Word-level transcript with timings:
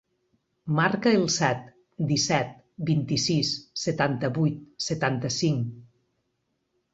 Marca 0.77 1.11
el 1.17 1.25
set, 1.33 1.67
disset, 2.11 2.55
vint-i-sis, 2.91 3.51
setanta-vuit, 3.83 4.59
setanta-cinc. 4.87 5.79